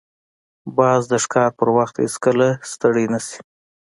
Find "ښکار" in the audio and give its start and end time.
1.23-1.49